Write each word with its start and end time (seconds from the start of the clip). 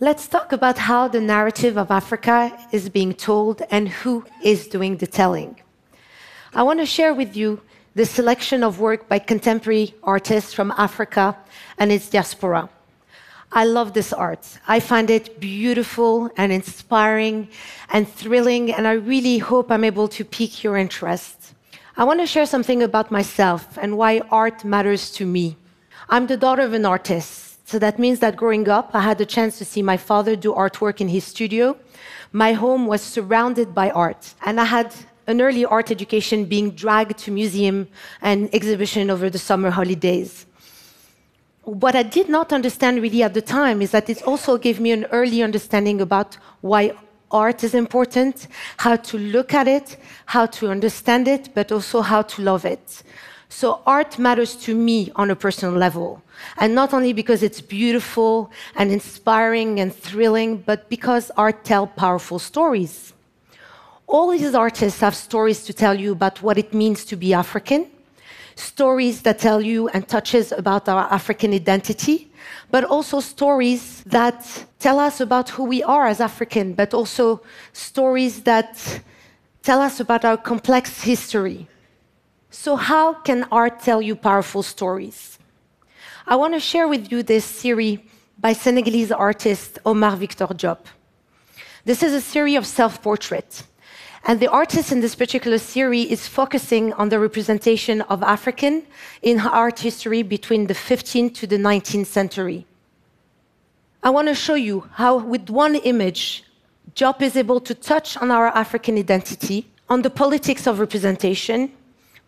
Let's 0.00 0.28
talk 0.28 0.52
about 0.52 0.78
how 0.78 1.08
the 1.08 1.20
narrative 1.20 1.76
of 1.76 1.90
Africa 1.90 2.56
is 2.70 2.88
being 2.88 3.14
told 3.14 3.62
and 3.68 3.88
who 3.88 4.24
is 4.44 4.68
doing 4.68 4.98
the 4.98 5.08
telling. 5.08 5.60
I 6.54 6.62
want 6.62 6.78
to 6.78 6.86
share 6.86 7.12
with 7.12 7.36
you 7.36 7.60
the 7.96 8.06
selection 8.06 8.62
of 8.62 8.78
work 8.78 9.08
by 9.08 9.18
contemporary 9.18 9.96
artists 10.04 10.54
from 10.54 10.72
Africa 10.78 11.36
and 11.78 11.90
its 11.90 12.08
diaspora. 12.10 12.68
I 13.50 13.64
love 13.64 13.92
this 13.92 14.12
art. 14.12 14.46
I 14.68 14.78
find 14.78 15.10
it 15.10 15.40
beautiful 15.40 16.30
and 16.36 16.52
inspiring 16.52 17.48
and 17.90 18.08
thrilling, 18.08 18.72
and 18.72 18.86
I 18.86 18.92
really 18.92 19.38
hope 19.38 19.68
I'm 19.68 19.82
able 19.82 20.06
to 20.10 20.24
pique 20.24 20.62
your 20.62 20.76
interest. 20.76 21.54
I 21.96 22.04
want 22.04 22.20
to 22.20 22.26
share 22.26 22.46
something 22.46 22.84
about 22.84 23.10
myself 23.10 23.76
and 23.76 23.98
why 23.98 24.20
art 24.30 24.64
matters 24.64 25.10
to 25.18 25.26
me. 25.26 25.56
I'm 26.08 26.28
the 26.28 26.36
daughter 26.36 26.62
of 26.62 26.72
an 26.72 26.86
artist. 26.86 27.47
So 27.70 27.78
that 27.80 27.98
means 27.98 28.20
that 28.20 28.34
growing 28.34 28.66
up, 28.66 28.92
I 28.94 29.02
had 29.02 29.18
the 29.18 29.26
chance 29.26 29.58
to 29.58 29.64
see 29.66 29.82
my 29.82 29.98
father 29.98 30.34
do 30.36 30.54
artwork 30.54 31.02
in 31.02 31.08
his 31.08 31.24
studio. 31.24 31.76
My 32.32 32.54
home 32.54 32.86
was 32.86 33.02
surrounded 33.02 33.74
by 33.74 33.90
art, 33.90 34.32
and 34.46 34.58
I 34.58 34.64
had 34.64 34.94
an 35.26 35.42
early 35.42 35.66
art 35.66 35.90
education 35.90 36.46
being 36.46 36.70
dragged 36.70 37.18
to 37.18 37.30
museum 37.30 37.86
and 38.22 38.48
exhibition 38.54 39.10
over 39.10 39.28
the 39.28 39.38
summer 39.38 39.68
holidays. 39.68 40.46
What 41.64 41.94
I 41.94 42.04
did 42.04 42.30
not 42.30 42.54
understand 42.54 43.02
really 43.02 43.22
at 43.22 43.34
the 43.34 43.42
time 43.42 43.82
is 43.82 43.90
that 43.90 44.08
it 44.08 44.22
also 44.22 44.56
gave 44.56 44.80
me 44.80 44.92
an 44.92 45.04
early 45.12 45.42
understanding 45.42 46.00
about 46.00 46.38
why 46.62 46.92
art 47.30 47.62
is 47.64 47.74
important, 47.74 48.48
how 48.78 48.96
to 48.96 49.18
look 49.18 49.52
at 49.52 49.68
it, 49.68 49.98
how 50.24 50.46
to 50.46 50.70
understand 50.70 51.28
it, 51.28 51.50
but 51.54 51.70
also 51.70 52.00
how 52.00 52.22
to 52.22 52.40
love 52.40 52.64
it. 52.64 53.02
So 53.48 53.80
art 53.86 54.18
matters 54.18 54.54
to 54.56 54.74
me 54.74 55.10
on 55.16 55.30
a 55.30 55.36
personal 55.36 55.74
level. 55.74 56.22
And 56.58 56.74
not 56.74 56.92
only 56.92 57.12
because 57.12 57.42
it's 57.42 57.60
beautiful 57.60 58.50
and 58.76 58.92
inspiring 58.92 59.80
and 59.80 59.94
thrilling, 59.94 60.58
but 60.58 60.88
because 60.88 61.30
art 61.36 61.64
tells 61.64 61.88
powerful 61.96 62.38
stories. 62.38 63.12
All 64.06 64.30
these 64.30 64.54
artists 64.54 65.00
have 65.00 65.14
stories 65.14 65.64
to 65.64 65.72
tell 65.72 65.98
you 65.98 66.12
about 66.12 66.42
what 66.42 66.56
it 66.56 66.72
means 66.72 67.04
to 67.06 67.16
be 67.16 67.34
African, 67.34 67.90
stories 68.54 69.22
that 69.22 69.38
tell 69.38 69.60
you 69.60 69.88
and 69.88 70.06
touches 70.08 70.52
about 70.52 70.88
our 70.88 71.12
African 71.12 71.52
identity, 71.52 72.30
but 72.70 72.84
also 72.84 73.20
stories 73.20 74.02
that 74.04 74.64
tell 74.78 74.98
us 74.98 75.20
about 75.20 75.50
who 75.50 75.64
we 75.64 75.82
are 75.82 76.06
as 76.06 76.20
African, 76.20 76.74
but 76.74 76.94
also 76.94 77.40
stories 77.72 78.42
that 78.42 79.02
tell 79.62 79.80
us 79.80 80.00
about 80.00 80.24
our 80.24 80.36
complex 80.36 81.02
history. 81.02 81.68
So, 82.60 82.74
how 82.74 83.14
can 83.14 83.44
art 83.52 83.78
tell 83.82 84.02
you 84.02 84.16
powerful 84.16 84.64
stories? 84.64 85.38
I 86.26 86.34
want 86.34 86.54
to 86.54 86.60
share 86.60 86.88
with 86.88 87.12
you 87.12 87.22
this 87.22 87.44
series 87.44 88.00
by 88.36 88.52
Senegalese 88.52 89.12
artist 89.12 89.78
Omar 89.86 90.16
Victor 90.16 90.48
Diop. 90.48 90.80
This 91.84 92.02
is 92.02 92.12
a 92.12 92.20
series 92.20 92.56
of 92.56 92.66
self 92.66 93.00
portraits. 93.00 93.62
And 94.24 94.40
the 94.40 94.48
artist 94.48 94.90
in 94.90 94.98
this 94.98 95.14
particular 95.14 95.58
series 95.58 96.10
is 96.10 96.26
focusing 96.26 96.92
on 96.94 97.10
the 97.10 97.20
representation 97.20 98.00
of 98.12 98.24
African 98.24 98.82
in 99.22 99.38
art 99.38 99.78
history 99.78 100.24
between 100.24 100.66
the 100.66 100.74
15th 100.74 101.34
to 101.34 101.46
the 101.46 101.58
19th 101.58 102.06
century. 102.06 102.66
I 104.02 104.10
want 104.10 104.26
to 104.26 104.34
show 104.34 104.56
you 104.56 104.88
how, 104.94 105.18
with 105.18 105.48
one 105.48 105.76
image, 105.76 106.42
Diop 106.96 107.22
is 107.22 107.36
able 107.36 107.60
to 107.60 107.72
touch 107.72 108.16
on 108.16 108.32
our 108.32 108.48
African 108.48 108.98
identity, 108.98 109.70
on 109.88 110.02
the 110.02 110.10
politics 110.10 110.66
of 110.66 110.80
representation, 110.80 111.70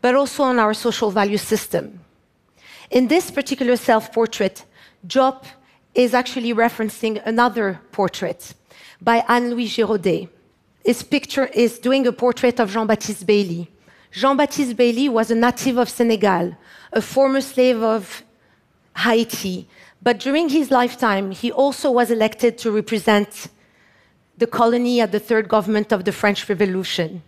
but 0.01 0.15
also 0.15 0.43
on 0.43 0.59
our 0.59 0.75
social 0.75 1.11
value 1.11 1.39
system. 1.39 2.01
In 2.91 3.09
this 3.09 3.31
particular 3.31 3.77
self 3.77 4.13
portrait, 4.13 4.65
Diop 5.07 5.45
is 5.95 6.15
actually 6.15 6.55
referencing 6.55 7.21
another 7.27 7.81
portrait 7.93 8.55
by 9.01 9.25
Anne 9.29 9.51
Louise 9.51 9.77
Girodet. 9.77 10.29
His 10.85 11.03
picture 11.03 11.47
is 11.47 11.79
doing 11.79 12.07
a 12.07 12.13
portrait 12.13 12.59
of 12.61 12.71
Jean 12.71 12.87
Baptiste 12.87 13.27
Belley. 13.27 13.71
Jean 14.11 14.37
Baptiste 14.37 14.77
Belley 14.77 15.09
was 15.09 15.31
a 15.31 15.35
native 15.35 15.79
of 15.79 15.89
Senegal, 15.89 16.57
a 16.93 17.03
former 17.03 17.41
slave 17.41 17.83
of 17.83 18.23
Haiti, 18.97 19.69
but 20.03 20.19
during 20.19 20.49
his 20.49 20.71
lifetime, 20.71 21.31
he 21.31 21.53
also 21.53 21.91
was 21.91 22.11
elected 22.11 22.59
to 22.59 22.71
represent 22.71 23.49
the 24.39 24.47
colony 24.47 25.01
at 25.01 25.13
the 25.13 25.21
third 25.21 25.49
government 25.49 25.93
of 25.93 26.05
the 26.05 26.13
French 26.13 26.49
Revolution 26.49 27.23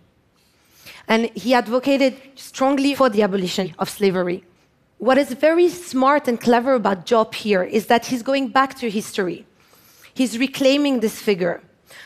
and 1.07 1.29
he 1.35 1.53
advocated 1.53 2.15
strongly 2.35 2.95
for 2.95 3.09
the 3.09 3.21
abolition 3.21 3.73
of 3.79 3.89
slavery. 3.89 4.43
What 4.97 5.17
is 5.17 5.33
very 5.33 5.69
smart 5.69 6.27
and 6.27 6.39
clever 6.39 6.75
about 6.75 7.05
Diop 7.05 7.33
here 7.33 7.63
is 7.63 7.87
that 7.87 8.05
he's 8.05 8.23
going 8.23 8.49
back 8.49 8.75
to 8.79 8.89
history. 8.89 9.45
He's 10.13 10.37
reclaiming 10.37 11.01
this 11.01 11.19
figure 11.19 11.61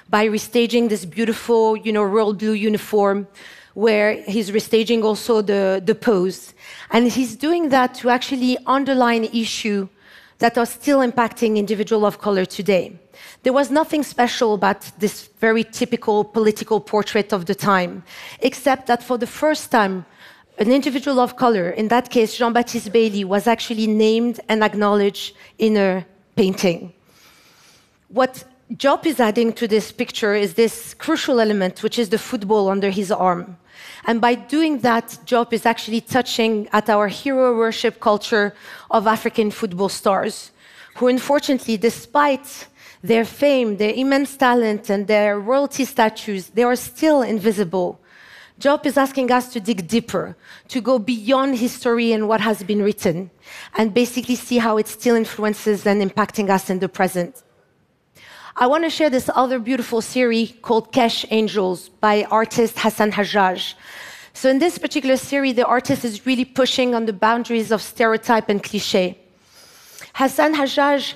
by 0.09 0.27
restaging 0.27 0.89
this 0.89 1.05
beautiful, 1.05 1.77
you 1.77 1.91
know, 1.91 2.03
royal 2.03 2.33
blue 2.33 2.53
uniform, 2.53 3.27
where 3.73 4.13
he's 4.23 4.49
restaging 4.49 5.03
also 5.03 5.41
the, 5.41 5.81
the 5.85 5.93
pose. 5.93 6.53
And 6.89 7.11
he's 7.11 7.35
doing 7.35 7.69
that 7.69 7.93
to 7.95 8.09
actually 8.09 8.57
underline 8.65 9.25
issues 9.25 9.87
that 10.39 10.57
are 10.57 10.65
still 10.65 10.99
impacting 10.99 11.57
individuals 11.57 12.05
of 12.05 12.19
color 12.19 12.45
today. 12.45 12.97
There 13.43 13.53
was 13.53 13.69
nothing 13.69 14.03
special 14.03 14.53
about 14.53 14.91
this 14.99 15.27
very 15.39 15.63
typical 15.63 16.23
political 16.23 16.79
portrait 16.79 17.33
of 17.33 17.45
the 17.45 17.55
time, 17.55 18.03
except 18.39 18.87
that 18.87 19.03
for 19.03 19.17
the 19.17 19.27
first 19.27 19.71
time, 19.71 20.05
an 20.59 20.71
individual 20.71 21.19
of 21.19 21.35
color, 21.35 21.69
in 21.69 21.87
that 21.89 22.09
case 22.09 22.35
Jean 22.35 22.51
Baptiste 22.51 22.91
Belley, 22.91 23.23
was 23.23 23.45
actually 23.45 23.87
named 23.87 24.39
and 24.49 24.63
acknowledged 24.63 25.35
in 25.57 25.77
a 25.77 26.05
painting. 26.35 26.93
What 28.09 28.43
Diop 28.73 29.05
is 29.05 29.19
adding 29.19 29.53
to 29.53 29.67
this 29.67 29.91
picture 29.91 30.33
is 30.33 30.55
this 30.55 30.93
crucial 30.93 31.39
element, 31.39 31.83
which 31.83 31.97
is 31.99 32.09
the 32.09 32.17
football 32.17 32.69
under 32.69 32.89
his 32.89 33.11
arm. 33.11 33.57
And 34.05 34.19
by 34.19 34.35
doing 34.35 34.79
that, 34.79 35.17
Diop 35.25 35.53
is 35.53 35.65
actually 35.65 36.01
touching 36.01 36.67
at 36.73 36.89
our 36.89 37.07
hero 37.07 37.55
worship 37.55 37.99
culture 37.99 38.53
of 38.89 39.07
African 39.07 39.51
football 39.51 39.89
stars, 39.89 40.51
who 40.95 41.07
unfortunately, 41.07 41.77
despite 41.77 42.67
their 43.03 43.25
fame, 43.25 43.77
their 43.77 43.93
immense 43.93 44.35
talent, 44.37 44.89
and 44.89 45.07
their 45.07 45.39
royalty 45.39 45.85
statues, 45.85 46.49
they 46.49 46.63
are 46.63 46.75
still 46.75 47.21
invisible. 47.21 47.99
Diop 48.59 48.87
is 48.87 48.97
asking 48.97 49.31
us 49.31 49.53
to 49.53 49.59
dig 49.59 49.87
deeper, 49.87 50.35
to 50.69 50.81
go 50.81 50.97
beyond 50.97 51.57
history 51.57 52.11
and 52.11 52.27
what 52.27 52.41
has 52.41 52.63
been 52.63 52.81
written, 52.81 53.29
and 53.75 53.93
basically 53.93 54.35
see 54.35 54.57
how 54.57 54.77
it 54.77 54.87
still 54.87 55.15
influences 55.15 55.85
and 55.85 56.01
impacting 56.01 56.49
us 56.49 56.69
in 56.69 56.79
the 56.79 56.89
present. 56.89 57.43
I 58.55 58.65
want 58.65 58.83
to 58.85 58.89
share 58.89 59.11
this 59.11 59.29
other 59.35 59.59
beautiful 59.59 60.01
series 60.01 60.53
called 60.63 60.91
Kesh 60.91 61.27
Angels 61.29 61.89
by 61.89 62.23
artist 62.23 62.79
Hassan 62.79 63.11
Hajjaj. 63.11 63.75
So, 64.33 64.49
in 64.49 64.57
this 64.57 64.79
particular 64.79 65.17
series, 65.17 65.55
the 65.55 65.65
artist 65.65 66.03
is 66.03 66.25
really 66.25 66.45
pushing 66.45 66.95
on 66.95 67.05
the 67.05 67.13
boundaries 67.13 67.71
of 67.71 67.83
stereotype 67.83 68.49
and 68.49 68.63
cliche. 68.63 69.19
Hassan 70.15 70.55
Hajjaj 70.55 71.13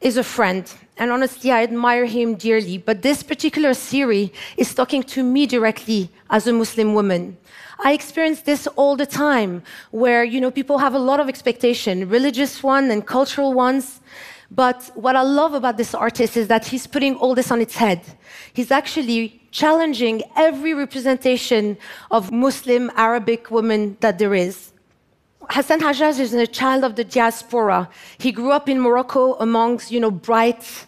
is 0.00 0.16
a 0.16 0.22
friend, 0.22 0.72
and 0.96 1.10
honestly, 1.10 1.50
I 1.50 1.62
admire 1.62 2.06
him 2.06 2.34
dearly. 2.34 2.78
But 2.78 3.02
this 3.02 3.22
particular 3.22 3.74
series 3.74 4.30
is 4.56 4.74
talking 4.74 5.02
to 5.04 5.22
me 5.22 5.46
directly 5.46 6.10
as 6.30 6.46
a 6.46 6.52
Muslim 6.52 6.94
woman. 6.94 7.36
I 7.84 7.92
experience 7.92 8.42
this 8.42 8.66
all 8.68 8.96
the 8.96 9.06
time, 9.06 9.62
where 9.90 10.24
you 10.24 10.40
know 10.40 10.50
people 10.50 10.78
have 10.78 10.94
a 10.94 10.98
lot 10.98 11.20
of 11.20 11.28
expectation, 11.28 12.08
religious 12.08 12.62
one 12.62 12.90
and 12.90 13.06
cultural 13.06 13.54
ones. 13.54 14.00
But 14.50 14.90
what 14.94 15.14
I 15.14 15.22
love 15.22 15.52
about 15.52 15.76
this 15.76 15.94
artist 15.94 16.36
is 16.36 16.48
that 16.48 16.66
he's 16.66 16.86
putting 16.86 17.16
all 17.16 17.34
this 17.34 17.50
on 17.50 17.60
its 17.60 17.76
head. 17.76 18.00
He's 18.54 18.70
actually 18.70 19.42
challenging 19.50 20.22
every 20.36 20.74
representation 20.74 21.76
of 22.10 22.32
Muslim 22.32 22.90
Arabic 22.96 23.50
women 23.50 23.96
that 24.00 24.18
there 24.18 24.34
is. 24.34 24.72
Hassan 25.50 25.80
Hajjaj 25.80 26.20
is 26.20 26.34
a 26.34 26.46
child 26.46 26.84
of 26.84 26.96
the 26.96 27.04
diaspora. 27.04 27.88
He 28.18 28.32
grew 28.32 28.50
up 28.52 28.68
in 28.68 28.80
Morocco 28.80 29.34
amongst, 29.34 29.90
you 29.90 29.98
know, 29.98 30.10
bright 30.10 30.86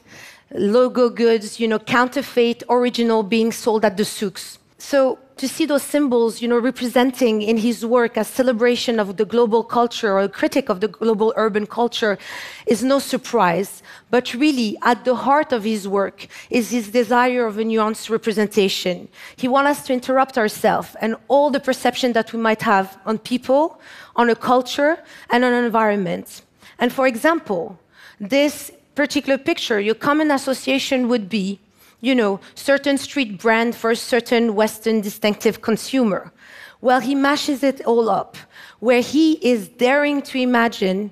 logo 0.53 1.09
goods, 1.09 1.59
you 1.59 1.67
know, 1.67 1.79
counterfeit, 1.79 2.63
original 2.69 3.23
being 3.23 3.53
sold 3.53 3.85
at 3.85 3.97
the 3.97 4.05
souks. 4.05 4.59
So 4.79 5.19
to 5.41 5.49
see 5.49 5.65
those 5.65 5.83
symbols, 5.83 6.43
you 6.43 6.49
know, 6.49 6.59
representing 6.59 7.41
in 7.41 7.57
his 7.57 7.85
work 7.85 8.19
a 8.19 8.25
celebration 8.25 9.01
of 9.01 9.17
the 9.17 9.25
global 9.25 9.65
culture 9.65 10.13
or 10.13 10.21
a 10.21 10.29
critic 10.29 10.69
of 10.69 10.81
the 10.81 10.89
global 10.89 11.33
urban 11.35 11.67
culture 11.67 12.19
is 12.67 12.85
no 12.85 12.99
surprise. 12.99 13.83
But 14.11 14.35
really, 14.35 14.77
at 14.83 15.07
the 15.07 15.15
heart 15.15 15.51
of 15.53 15.65
his 15.65 15.89
work 15.89 16.27
is 16.51 16.71
his 16.71 16.91
desire 16.91 17.47
of 17.47 17.57
a 17.57 17.65
nuanced 17.65 18.11
representation. 18.11 19.09
He 19.37 19.49
wants 19.49 19.71
us 19.71 19.87
to 19.87 19.95
interrupt 19.95 20.37
ourselves 20.37 20.95
and 21.01 21.17
all 21.29 21.49
the 21.51 21.61
perception 21.61 22.13
that 22.13 22.35
we 22.35 22.39
might 22.39 22.61
have 22.61 22.99
on 23.07 23.17
people, 23.17 23.81
on 24.17 24.29
a 24.29 24.37
culture, 24.37 25.03
and 25.31 25.43
on 25.43 25.55
an 25.55 25.65
environment. 25.65 26.43
And 26.79 26.93
for 26.93 27.07
example, 27.07 27.79
this 28.21 28.71
particular 28.95 29.39
picture, 29.39 29.81
your 29.81 29.95
common 29.95 30.31
association 30.31 31.09
would 31.09 31.31
be 31.31 31.61
you 32.01 32.15
know, 32.15 32.41
certain 32.55 32.99
street 32.99 33.39
brand 33.39 33.75
for 33.75 33.91
a 33.91 33.97
certain 33.97 34.55
Western 34.55 35.01
distinctive 35.01 35.61
consumer. 35.61 36.33
Well, 36.81 37.01
he 37.01 37.15
mashes 37.15 37.63
it 37.63 37.85
all 37.85 38.09
up, 38.09 38.37
where 38.79 39.03
he 39.03 39.33
is 39.35 39.69
daring 39.69 40.23
to 40.23 40.39
imagine 40.39 41.11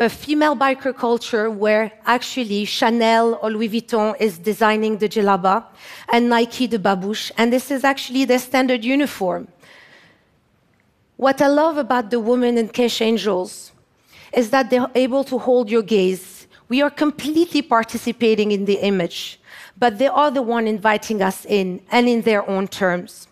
a 0.00 0.08
female 0.08 0.56
biker 0.56 0.96
culture 0.96 1.50
where 1.50 1.92
actually 2.06 2.64
Chanel 2.64 3.38
or 3.42 3.50
Louis 3.50 3.68
Vuitton 3.68 4.14
is 4.20 4.38
designing 4.38 4.98
the 4.98 5.08
djellaba 5.08 5.64
and 6.10 6.30
Nike 6.30 6.66
the 6.66 6.78
babouche, 6.78 7.30
and 7.36 7.52
this 7.52 7.70
is 7.70 7.84
actually 7.84 8.24
their 8.24 8.38
standard 8.38 8.84
uniform. 8.84 9.48
What 11.16 11.42
I 11.42 11.48
love 11.48 11.76
about 11.76 12.10
the 12.10 12.20
women 12.20 12.56
in 12.56 12.68
Kesh 12.68 13.00
Angels 13.00 13.72
is 14.32 14.50
that 14.50 14.70
they're 14.70 14.90
able 14.94 15.24
to 15.24 15.38
hold 15.38 15.70
your 15.70 15.82
gaze. 15.82 16.46
We 16.68 16.80
are 16.80 16.90
completely 16.90 17.60
participating 17.60 18.50
in 18.50 18.64
the 18.64 18.74
image, 18.74 19.38
but 19.82 19.98
they 19.98 20.06
are 20.06 20.30
the 20.30 20.42
one 20.56 20.68
inviting 20.68 21.20
us 21.20 21.44
in 21.44 21.80
and 21.90 22.08
in 22.08 22.20
their 22.22 22.48
own 22.48 22.68
terms. 22.68 23.26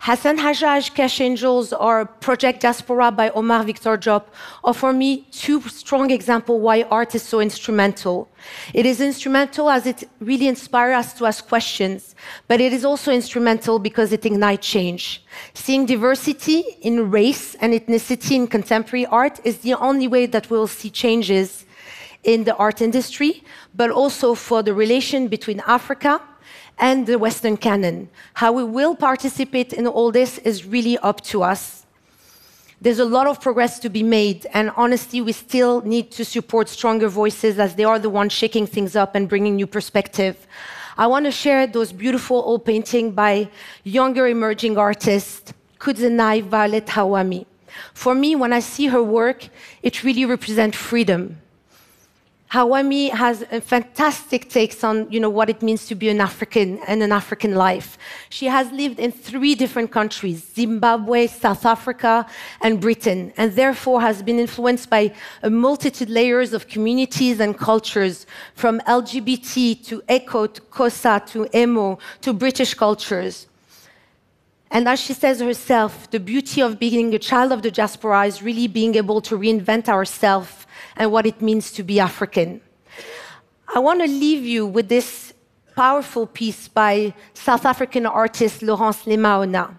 Hassan 0.00 0.38
Hajjaj, 0.38 0.94
Kesh 0.96 1.20
Angels, 1.20 1.70
or 1.74 2.06
Project 2.06 2.62
Diaspora 2.62 3.10
by 3.12 3.28
Omar 3.30 3.62
Victor 3.62 3.98
Diop 3.98 4.24
are 4.64 4.72
for 4.72 4.94
me 4.94 5.26
two 5.42 5.60
strong 5.68 6.10
examples 6.10 6.62
why 6.62 6.84
art 6.84 7.14
is 7.14 7.22
so 7.22 7.40
instrumental. 7.40 8.26
It 8.72 8.86
is 8.86 9.02
instrumental 9.02 9.68
as 9.68 9.84
it 9.84 10.08
really 10.18 10.48
inspires 10.48 10.96
us 11.00 11.12
to 11.18 11.26
ask 11.26 11.46
questions, 11.46 12.14
but 12.48 12.58
it 12.58 12.72
is 12.72 12.82
also 12.82 13.12
instrumental 13.12 13.78
because 13.78 14.12
it 14.12 14.24
ignites 14.24 14.66
change. 14.66 15.22
Seeing 15.52 15.84
diversity 15.84 16.64
in 16.80 17.10
race 17.10 17.54
and 17.56 17.74
ethnicity 17.74 18.36
in 18.36 18.46
contemporary 18.46 19.04
art 19.04 19.40
is 19.44 19.58
the 19.58 19.74
only 19.74 20.08
way 20.08 20.24
that 20.24 20.48
we'll 20.48 20.68
see 20.68 20.88
changes 20.88 21.65
in 22.24 22.44
the 22.44 22.56
art 22.56 22.80
industry, 22.80 23.42
but 23.74 23.90
also 23.90 24.34
for 24.34 24.62
the 24.62 24.74
relation 24.74 25.28
between 25.28 25.60
Africa 25.66 26.20
and 26.78 27.06
the 27.06 27.18
Western 27.18 27.56
canon. 27.56 28.08
How 28.34 28.52
we 28.52 28.64
will 28.64 28.94
participate 28.94 29.72
in 29.72 29.86
all 29.86 30.10
this 30.12 30.38
is 30.38 30.64
really 30.66 30.98
up 30.98 31.20
to 31.22 31.42
us. 31.42 31.86
There's 32.80 32.98
a 32.98 33.04
lot 33.06 33.26
of 33.26 33.40
progress 33.40 33.78
to 33.80 33.88
be 33.88 34.02
made, 34.02 34.46
and 34.52 34.70
honestly, 34.76 35.22
we 35.22 35.32
still 35.32 35.80
need 35.80 36.10
to 36.10 36.24
support 36.24 36.68
stronger 36.68 37.08
voices 37.08 37.58
as 37.58 37.74
they 37.74 37.84
are 37.84 37.98
the 37.98 38.10
ones 38.10 38.34
shaking 38.34 38.66
things 38.66 38.94
up 38.94 39.14
and 39.14 39.28
bringing 39.28 39.56
new 39.56 39.66
perspective. 39.66 40.46
I 40.98 41.06
want 41.06 41.24
to 41.24 41.30
share 41.30 41.66
those 41.66 41.92
beautiful 41.92 42.36
old 42.36 42.66
paintings 42.66 43.14
by 43.14 43.48
younger 43.84 44.26
emerging 44.26 44.76
artist, 44.76 45.54
Kudzanai 45.78 46.42
Violet 46.42 46.86
Hwami. 46.86 47.46
For 47.94 48.14
me, 48.14 48.36
when 48.36 48.52
I 48.52 48.60
see 48.60 48.86
her 48.88 49.02
work, 49.02 49.48
it 49.82 50.04
really 50.04 50.26
represents 50.26 50.76
freedom 50.76 51.38
Hwami 52.56 53.10
has 53.10 53.42
a 53.52 53.60
fantastic 53.60 54.48
takes 54.48 54.82
on 54.82 55.10
you 55.12 55.20
know, 55.20 55.28
what 55.28 55.50
it 55.50 55.60
means 55.60 55.86
to 55.88 55.94
be 55.94 56.08
an 56.08 56.22
African 56.22 56.78
and 56.88 57.02
an 57.02 57.12
African 57.12 57.54
life. 57.54 57.98
She 58.30 58.46
has 58.46 58.72
lived 58.72 58.98
in 58.98 59.12
three 59.12 59.54
different 59.54 59.90
countries 59.90 60.38
Zimbabwe, 60.54 61.26
South 61.26 61.66
Africa, 61.66 62.26
and 62.62 62.80
Britain, 62.80 63.34
and 63.36 63.52
therefore 63.52 64.00
has 64.00 64.22
been 64.22 64.38
influenced 64.38 64.88
by 64.88 65.12
a 65.42 65.50
multitude 65.50 66.08
layers 66.08 66.54
of 66.54 66.66
communities 66.66 67.40
and 67.40 67.58
cultures, 67.58 68.26
from 68.54 68.80
LGBT 68.80 69.84
to 69.88 70.02
Eco 70.08 70.46
to 70.46 70.60
Xhosa 70.62 71.26
to 71.32 71.46
Emo 71.54 71.98
to 72.22 72.32
British 72.32 72.72
cultures. 72.72 73.46
And 74.70 74.88
as 74.88 74.98
she 74.98 75.12
says 75.12 75.40
herself, 75.40 76.10
the 76.10 76.20
beauty 76.20 76.60
of 76.62 76.78
being 76.78 77.14
a 77.14 77.18
child 77.18 77.52
of 77.52 77.62
the 77.62 77.70
diaspora 77.70 78.24
is 78.26 78.42
really 78.42 78.66
being 78.66 78.94
able 78.94 79.20
to 79.20 79.38
reinvent 79.38 79.88
ourselves 79.88 80.65
and 80.96 81.12
what 81.12 81.26
it 81.26 81.40
means 81.40 81.72
to 81.72 81.82
be 81.82 82.00
African. 82.00 82.60
I 83.74 83.78
want 83.78 84.00
to 84.00 84.06
leave 84.06 84.44
you 84.44 84.66
with 84.66 84.88
this 84.88 85.32
powerful 85.74 86.26
piece 86.26 86.68
by 86.68 87.12
South 87.34 87.66
African 87.66 88.06
artist 88.06 88.62
Lawrence 88.62 89.04
Lemaoana. 89.04 89.76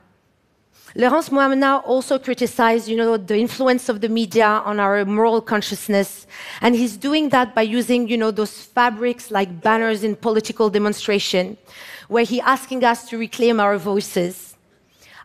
Lawrence 0.95 1.29
Lemaoana 1.29 1.81
also 1.85 2.17
criticized, 2.19 2.87
you 2.87 2.97
know, 2.97 3.17
the 3.17 3.37
influence 3.37 3.87
of 3.87 4.01
the 4.01 4.09
media 4.09 4.47
on 4.47 4.79
our 4.79 5.05
moral 5.05 5.41
consciousness, 5.41 6.27
and 6.61 6.75
he's 6.75 6.97
doing 6.97 7.29
that 7.29 7.53
by 7.53 7.61
using, 7.61 8.07
you 8.07 8.17
know, 8.17 8.31
those 8.31 8.61
fabrics 8.61 9.31
like 9.31 9.61
banners 9.61 10.03
in 10.03 10.15
political 10.15 10.69
demonstration, 10.69 11.57
where 12.07 12.23
he's 12.23 12.41
asking 12.41 12.83
us 12.83 13.07
to 13.09 13.17
reclaim 13.17 13.59
our 13.59 13.77
voices. 13.77 14.56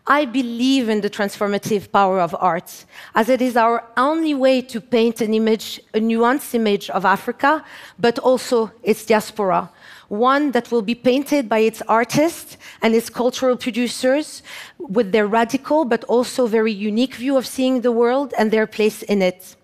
I 0.06 0.24
believe 0.24 0.88
in 0.88 1.00
the 1.00 1.10
transformative 1.10 1.92
power 1.92 2.18
of 2.20 2.34
art, 2.40 2.84
as 3.14 3.28
it 3.28 3.40
is 3.40 3.56
our 3.56 3.84
only 3.96 4.34
way 4.34 4.60
to 4.62 4.80
paint 4.80 5.20
an 5.20 5.32
image, 5.32 5.80
a 5.94 6.00
nuanced 6.00 6.54
image 6.54 6.90
of 6.90 7.04
Africa, 7.04 7.64
but 8.00 8.18
also 8.18 8.72
its 8.82 9.06
diaspora. 9.06 9.70
One 10.08 10.50
that 10.50 10.72
will 10.72 10.82
be 10.82 10.96
painted 10.96 11.48
by 11.48 11.60
its 11.60 11.82
artists 11.82 12.56
and 12.82 12.94
its 12.94 13.08
cultural 13.08 13.56
producers 13.56 14.42
with 14.78 15.12
their 15.12 15.28
radical 15.28 15.84
but 15.84 16.02
also 16.04 16.46
very 16.46 16.72
unique 16.72 17.14
view 17.14 17.36
of 17.36 17.46
seeing 17.46 17.80
the 17.80 17.92
world 17.92 18.34
and 18.36 18.50
their 18.50 18.66
place 18.66 19.02
in 19.04 19.22
it. 19.22 19.54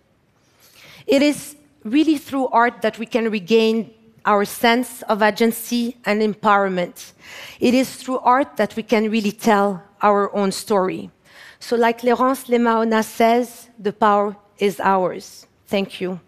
It 1.06 1.20
is 1.20 1.56
really 1.82 2.17
through 2.17 2.46
art 2.49 2.81
that 2.82 2.99
we 2.99 3.06
can 3.06 3.29
regain 3.31 3.93
our 4.25 4.44
sense 4.44 5.02
of 5.02 5.20
agency 5.20 5.96
and 6.05 6.23
empowerment. 6.23 7.12
It 7.58 7.75
is 7.75 7.96
through 7.96 8.20
art 8.20 8.56
that 8.56 8.76
we 8.76 8.85
can 8.85 9.11
really 9.11 9.32
tell 9.32 9.82
our 10.03 10.35
own 10.35 10.53
story. 10.53 11.11
So, 11.61 11.77
like 11.77 12.03
Lawrence 12.05 12.45
Lemaoana 12.45 13.05
says, 13.05 13.69
the 13.79 13.93
power 13.93 14.37
is 14.59 14.81
ours. 14.81 15.47
Thank 15.67 16.00
you. 16.00 16.21